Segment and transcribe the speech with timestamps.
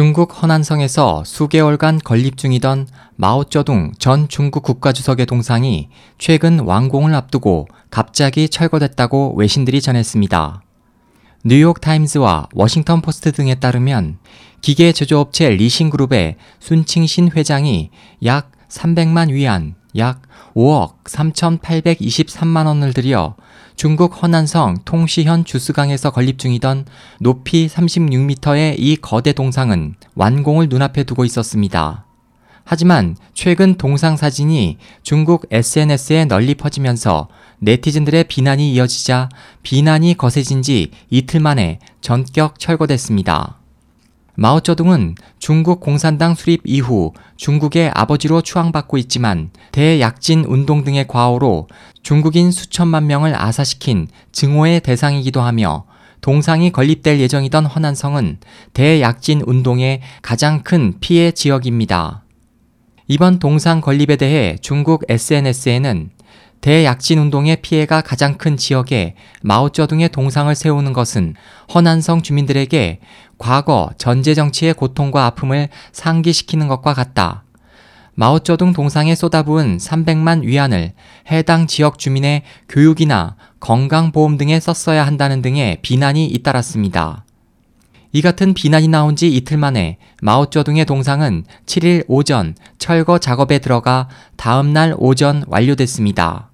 [0.00, 9.34] 중국 허난성에서 수개월간 건립 중이던 마오쩌둥 전 중국 국가주석의 동상이 최근 완공을 앞두고 갑자기 철거됐다고
[9.36, 10.62] 외신들이 전했습니다.
[11.44, 14.16] 뉴욕타임즈와 워싱턴 포스트 등에 따르면
[14.62, 17.90] 기계 제조업체 리싱그룹의 순칭신 회장이
[18.24, 20.22] 약 300만 위안, 약
[20.54, 23.36] 5억 3,823만 원을 들여
[23.76, 26.86] 중국 허난성 통시현 주스강에서 건립 중이던
[27.20, 32.04] 높이 36m의 이 거대 동상은 완공을 눈앞에 두고 있었습니다.
[32.64, 39.28] 하지만 최근 동상 사진이 중국 SNS에 널리 퍼지면서 네티즌들의 비난이 이어지자
[39.62, 43.59] 비난이 거세진 지 이틀 만에 전격 철거됐습니다.
[44.40, 51.68] 마오쩌둥은 중국 공산당 수립 이후 중국의 아버지로 추앙받고 있지만 대약진 운동 등의 과오로
[52.02, 55.84] 중국인 수천만 명을 아사시킨 증오의 대상이기도 하며
[56.22, 58.38] 동상이 건립될 예정이던 허난성은
[58.72, 62.24] 대약진 운동의 가장 큰 피해 지역입니다.
[63.08, 66.12] 이번 동상 건립에 대해 중국 SNS에는
[66.60, 71.34] 대약진 운동의 피해가 가장 큰 지역에 마오쩌둥의 동상을 세우는 것은
[71.72, 73.00] 허난성 주민들에게
[73.38, 77.44] 과거 전제 정치의 고통과 아픔을 상기시키는 것과 같다.
[78.14, 80.92] 마오쩌둥 동상에 쏟아부은 300만 위안을
[81.30, 87.24] 해당 지역 주민의 교육이나 건강보험 등에 썼어야 한다는 등의 비난이 잇따랐습니다.
[88.12, 94.94] 이 같은 비난이 나온 지 이틀 만에 마오쩌둥의 동상은 7일 오전 철거 작업에 들어가 다음날
[94.98, 96.49] 오전 완료됐습니다.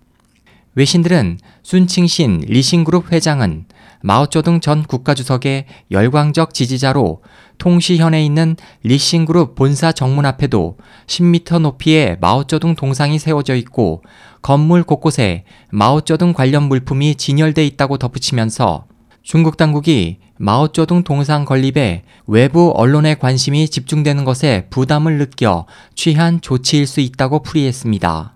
[0.76, 3.64] 외신들은 순칭신 리싱그룹 회장은
[4.02, 7.22] 마오쩌둥 전 국가주석의 열광적 지지자로
[7.56, 14.02] 통시현에 있는 리싱그룹 본사 정문 앞에도 10m 높이의 마오쩌둥 동상이 세워져 있고
[14.42, 18.84] 건물 곳곳에 마오쩌둥 관련 물품이 진열돼 있다고 덧붙이면서
[19.22, 27.00] 중국 당국이 마오쩌둥 동상 건립에 외부 언론의 관심이 집중되는 것에 부담을 느껴 취한 조치일 수
[27.00, 28.35] 있다고 풀이했습니다.